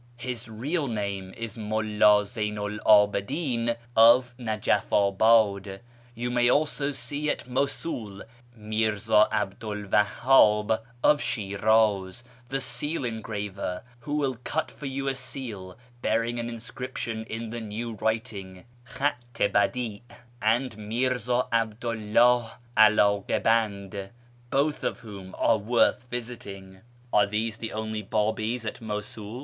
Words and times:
His 0.17 0.49
real 0.49 0.87
name 0.87 1.31
is 1.37 1.59
Mulla 1.59 2.25
Zeynu 2.25 2.79
'l 2.79 2.79
'Abidin 2.87 3.75
of 3.95 4.33
Najafabad. 4.39 5.79
You 6.15 6.31
may 6.31 6.49
also 6.49 6.89
see 6.91 7.29
at 7.29 7.47
Mosul 7.47 8.23
Mirzi'i 8.59 9.27
'Abdu 9.31 9.67
'1 9.87 9.89
Wahhab 9.91 10.79
of 11.03 11.21
Shi'raz, 11.21 12.23
the 12.49 12.59
seal 12.59 13.05
engraver, 13.05 13.83
who 13.99 14.15
will 14.15 14.37
cut 14.43 14.71
for 14.71 14.87
you 14.87 15.07
a 15.07 15.13
seal 15.13 15.77
bearing 16.01 16.39
an 16.39 16.49
inscription 16.49 17.23
in 17.25 17.51
the 17.51 17.61
New 17.61 17.93
Writing 17.93 18.65
{Kliatt 18.89 19.11
i 19.39 19.49
hacli), 19.49 20.01
and 20.41 20.75
Mi'rza 20.77 21.47
'Abdu 21.51 21.93
'llah' 21.93 22.57
Aldka 22.75 23.39
hand, 23.45 24.09
both 24.49 24.83
of 24.83 25.01
whom 25.01 25.35
are 25.37 25.59
worth 25.59 26.07
visiting."" 26.09 26.81
Are 27.13 27.27
these 27.27 27.57
the 27.57 27.71
only 27.71 28.01
Babis 28.01 28.65
at 28.65 28.81
Mosul 28.81 29.39